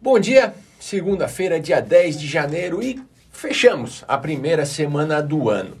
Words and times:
Bom 0.00 0.20
dia, 0.20 0.54
segunda-feira, 0.78 1.58
dia 1.58 1.80
10 1.80 2.20
de 2.20 2.28
janeiro 2.28 2.80
e 2.80 3.02
fechamos 3.32 4.04
a 4.06 4.16
primeira 4.16 4.64
semana 4.64 5.20
do 5.20 5.50
ano. 5.50 5.76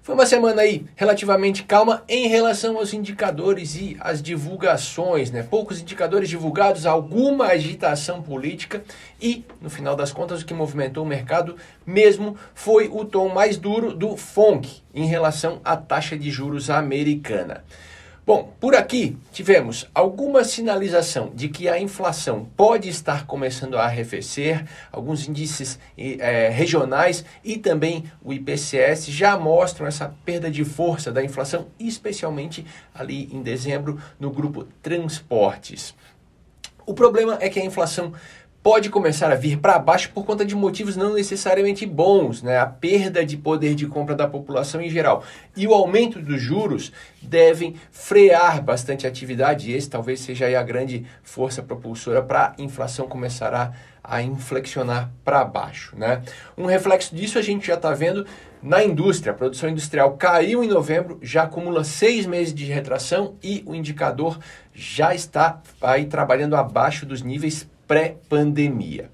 Foi 0.00 0.14
uma 0.14 0.26
semana 0.26 0.62
aí 0.62 0.86
relativamente 0.94 1.64
calma 1.64 2.04
em 2.08 2.28
relação 2.28 2.78
aos 2.78 2.94
indicadores 2.94 3.74
e 3.74 3.96
às 3.98 4.22
divulgações, 4.22 5.32
né? 5.32 5.42
Poucos 5.42 5.80
indicadores 5.80 6.28
divulgados, 6.28 6.86
alguma 6.86 7.46
agitação 7.46 8.22
política 8.22 8.80
e, 9.20 9.44
no 9.60 9.68
final 9.68 9.96
das 9.96 10.12
contas, 10.12 10.40
o 10.40 10.46
que 10.46 10.54
movimentou 10.54 11.02
o 11.02 11.08
mercado 11.08 11.56
mesmo 11.84 12.36
foi 12.54 12.86
o 12.86 13.04
tom 13.04 13.28
mais 13.28 13.56
duro 13.56 13.92
do 13.92 14.16
FONC 14.16 14.82
em 14.94 15.04
relação 15.04 15.60
à 15.64 15.76
taxa 15.76 16.16
de 16.16 16.30
juros 16.30 16.70
americana. 16.70 17.64
Bom, 18.28 18.52
por 18.60 18.74
aqui 18.74 19.16
tivemos 19.32 19.88
alguma 19.94 20.44
sinalização 20.44 21.32
de 21.34 21.48
que 21.48 21.66
a 21.66 21.80
inflação 21.80 22.44
pode 22.54 22.86
estar 22.86 23.26
começando 23.26 23.78
a 23.78 23.84
arrefecer, 23.84 24.66
alguns 24.92 25.26
índices 25.26 25.78
é, 25.96 26.50
regionais 26.50 27.24
e 27.42 27.56
também 27.56 28.04
o 28.22 28.30
IPCS 28.30 29.06
já 29.06 29.38
mostram 29.38 29.86
essa 29.86 30.14
perda 30.26 30.50
de 30.50 30.62
força 30.62 31.10
da 31.10 31.24
inflação, 31.24 31.68
especialmente 31.80 32.66
ali 32.94 33.30
em 33.32 33.40
dezembro 33.40 33.98
no 34.20 34.30
grupo 34.30 34.68
transportes. 34.82 35.94
O 36.84 36.92
problema 36.92 37.38
é 37.40 37.48
que 37.48 37.58
a 37.58 37.64
inflação 37.64 38.12
pode 38.62 38.90
começar 38.90 39.30
a 39.30 39.36
vir 39.36 39.58
para 39.58 39.78
baixo 39.78 40.10
por 40.12 40.24
conta 40.24 40.44
de 40.44 40.54
motivos 40.54 40.96
não 40.96 41.14
necessariamente 41.14 41.86
bons, 41.86 42.42
né? 42.42 42.58
A 42.58 42.66
perda 42.66 43.24
de 43.24 43.36
poder 43.36 43.74
de 43.74 43.86
compra 43.86 44.14
da 44.14 44.26
população 44.26 44.80
em 44.80 44.90
geral 44.90 45.22
e 45.56 45.66
o 45.66 45.72
aumento 45.72 46.20
dos 46.20 46.40
juros 46.40 46.92
devem 47.22 47.76
frear 47.90 48.62
bastante 48.62 49.06
a 49.06 49.10
atividade. 49.10 49.70
E 49.70 49.74
esse 49.74 49.88
talvez 49.88 50.20
seja 50.20 50.58
a 50.58 50.62
grande 50.62 51.06
força 51.22 51.62
propulsora 51.62 52.22
para 52.22 52.54
a 52.58 52.62
inflação 52.62 53.08
começar 53.08 53.54
a, 53.54 53.72
a 54.02 54.22
inflexionar 54.22 55.10
para 55.24 55.44
baixo, 55.44 55.96
né? 55.96 56.22
Um 56.56 56.66
reflexo 56.66 57.14
disso 57.14 57.38
a 57.38 57.42
gente 57.42 57.66
já 57.66 57.74
está 57.74 57.94
vendo 57.94 58.26
na 58.60 58.82
indústria. 58.82 59.32
A 59.32 59.36
produção 59.36 59.70
industrial 59.70 60.16
caiu 60.16 60.64
em 60.64 60.68
novembro, 60.68 61.18
já 61.22 61.44
acumula 61.44 61.84
seis 61.84 62.26
meses 62.26 62.52
de 62.52 62.64
retração 62.64 63.36
e 63.42 63.62
o 63.64 63.74
indicador 63.74 64.38
já 64.74 65.14
está 65.14 65.62
aí 65.80 66.06
trabalhando 66.06 66.56
abaixo 66.56 67.06
dos 67.06 67.22
níveis 67.22 67.68
pré-pandemia. 67.88 69.10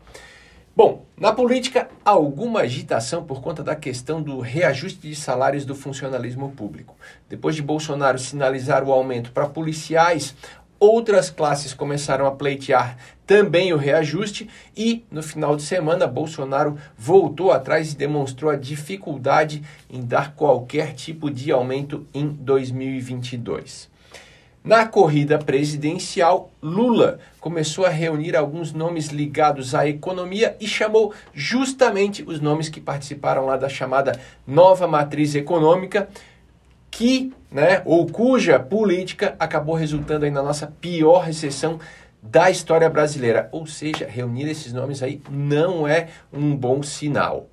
Bom, 0.76 1.06
na 1.16 1.32
política, 1.32 1.88
alguma 2.04 2.62
agitação 2.62 3.22
por 3.22 3.40
conta 3.40 3.62
da 3.62 3.76
questão 3.76 4.20
do 4.20 4.40
reajuste 4.40 5.08
de 5.08 5.14
salários 5.14 5.64
do 5.64 5.76
funcionalismo 5.76 6.50
público. 6.50 6.96
Depois 7.28 7.54
de 7.54 7.62
Bolsonaro 7.62 8.18
sinalizar 8.18 8.82
o 8.82 8.90
aumento 8.90 9.30
para 9.30 9.46
policiais, 9.46 10.34
outras 10.80 11.30
classes 11.30 11.72
começaram 11.72 12.26
a 12.26 12.32
pleitear 12.32 12.96
também 13.24 13.72
o 13.72 13.76
reajuste 13.76 14.50
e 14.76 15.04
no 15.08 15.22
final 15.22 15.54
de 15.54 15.62
semana 15.62 16.08
Bolsonaro 16.08 16.76
voltou 16.98 17.52
atrás 17.52 17.92
e 17.92 17.96
demonstrou 17.96 18.50
a 18.50 18.56
dificuldade 18.56 19.62
em 19.88 20.04
dar 20.04 20.34
qualquer 20.34 20.92
tipo 20.92 21.30
de 21.30 21.52
aumento 21.52 22.04
em 22.12 22.26
2022. 22.28 23.93
Na 24.64 24.86
corrida 24.86 25.38
presidencial, 25.38 26.50
Lula 26.62 27.18
começou 27.38 27.84
a 27.84 27.90
reunir 27.90 28.34
alguns 28.34 28.72
nomes 28.72 29.08
ligados 29.08 29.74
à 29.74 29.86
economia 29.86 30.56
e 30.58 30.66
chamou 30.66 31.12
justamente 31.34 32.22
os 32.26 32.40
nomes 32.40 32.70
que 32.70 32.80
participaram 32.80 33.44
lá 33.44 33.58
da 33.58 33.68
chamada 33.68 34.18
nova 34.46 34.88
matriz 34.88 35.34
econômica, 35.34 36.08
que, 36.90 37.30
né, 37.50 37.82
ou 37.84 38.06
cuja 38.06 38.58
política 38.58 39.36
acabou 39.38 39.74
resultando 39.74 40.24
aí 40.24 40.30
na 40.30 40.42
nossa 40.42 40.72
pior 40.80 41.18
recessão 41.18 41.78
da 42.22 42.50
história 42.50 42.88
brasileira. 42.88 43.50
Ou 43.52 43.66
seja, 43.66 44.06
reunir 44.08 44.48
esses 44.48 44.72
nomes 44.72 45.02
aí 45.02 45.20
não 45.28 45.86
é 45.86 46.08
um 46.32 46.56
bom 46.56 46.82
sinal. 46.82 47.50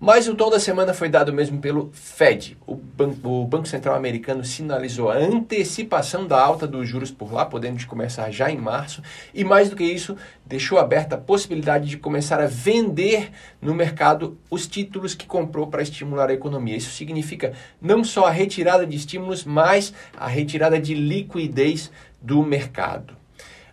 Mas 0.00 0.28
o 0.28 0.34
tom 0.36 0.48
da 0.48 0.60
semana 0.60 0.94
foi 0.94 1.08
dado 1.08 1.32
mesmo 1.32 1.58
pelo 1.60 1.90
Fed. 1.92 2.56
O, 2.64 2.78
o 3.24 3.44
Banco 3.44 3.66
Central 3.66 3.96
Americano 3.96 4.44
sinalizou 4.44 5.10
a 5.10 5.16
antecipação 5.16 6.24
da 6.24 6.40
alta 6.40 6.68
dos 6.68 6.88
juros 6.88 7.10
por 7.10 7.32
lá, 7.32 7.44
podendo 7.44 7.84
começar 7.84 8.30
já 8.30 8.48
em 8.48 8.56
março, 8.56 9.02
e 9.34 9.42
mais 9.42 9.68
do 9.68 9.74
que 9.74 9.82
isso, 9.82 10.16
deixou 10.46 10.78
aberta 10.78 11.16
a 11.16 11.18
possibilidade 11.18 11.88
de 11.88 11.96
começar 11.96 12.40
a 12.40 12.46
vender 12.46 13.32
no 13.60 13.74
mercado 13.74 14.38
os 14.48 14.68
títulos 14.68 15.16
que 15.16 15.26
comprou 15.26 15.66
para 15.66 15.82
estimular 15.82 16.30
a 16.30 16.34
economia. 16.34 16.76
Isso 16.76 16.92
significa 16.92 17.52
não 17.82 18.04
só 18.04 18.26
a 18.26 18.30
retirada 18.30 18.86
de 18.86 18.96
estímulos, 18.96 19.44
mas 19.44 19.92
a 20.16 20.28
retirada 20.28 20.80
de 20.80 20.94
liquidez 20.94 21.90
do 22.22 22.40
mercado. 22.44 23.16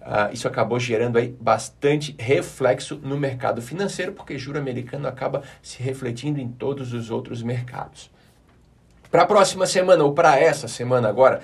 Uh, 0.06 0.32
isso 0.32 0.48
acabou 0.48 0.80
gerando 0.80 1.18
aí 1.18 1.36
bastante 1.42 2.16
reflexo 2.20 3.00
no 3.02 3.18
mercado 3.18 3.60
financeiro, 3.60 4.12
porque 4.12 4.38
juro 4.38 4.60
americano 4.60 5.08
acaba 5.08 5.42
se 5.64 5.82
refletindo 5.82 6.40
em 6.40 6.48
todos 6.48 6.94
os 6.94 7.10
outros 7.10 7.42
mercados. 7.42 8.12
Para 9.10 9.24
a 9.24 9.26
próxima 9.26 9.66
semana, 9.66 10.04
ou 10.04 10.14
para 10.14 10.40
essa 10.40 10.68
semana 10.68 11.10
agora, 11.10 11.42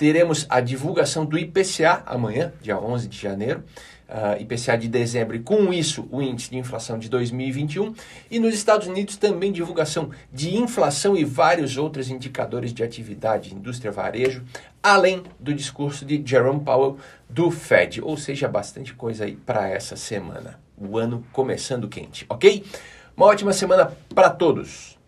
teremos 0.00 0.46
a 0.48 0.62
divulgação 0.62 1.26
do 1.26 1.38
IPCA 1.38 2.02
amanhã, 2.06 2.54
dia 2.62 2.80
11 2.80 3.06
de 3.06 3.18
janeiro 3.20 3.62
uh, 4.08 4.40
IPCA 4.40 4.78
de 4.78 4.88
dezembro 4.88 5.36
e 5.36 5.40
com 5.40 5.70
isso 5.74 6.08
o 6.10 6.22
índice 6.22 6.48
de 6.48 6.56
inflação 6.56 6.98
de 6.98 7.06
2021 7.10 7.94
e 8.30 8.38
nos 8.38 8.54
Estados 8.54 8.86
Unidos 8.86 9.18
também 9.18 9.52
divulgação 9.52 10.08
de 10.32 10.56
inflação 10.56 11.14
e 11.14 11.22
vários 11.22 11.76
outros 11.76 12.08
indicadores 12.08 12.72
de 12.72 12.82
atividade, 12.82 13.54
indústria, 13.54 13.92
varejo, 13.92 14.42
além 14.82 15.22
do 15.38 15.52
discurso 15.52 16.06
de 16.06 16.22
Jerome 16.24 16.60
Powell 16.60 16.96
do 17.28 17.50
Fed, 17.50 18.00
ou 18.00 18.16
seja, 18.16 18.48
bastante 18.48 18.94
coisa 18.94 19.26
aí 19.26 19.36
para 19.36 19.68
essa 19.68 19.96
semana. 19.96 20.58
O 20.78 20.96
ano 20.96 21.22
começando 21.30 21.86
quente, 21.88 22.24
ok? 22.26 22.64
Uma 23.14 23.26
ótima 23.26 23.52
semana 23.52 23.92
para 24.14 24.30
todos. 24.30 24.98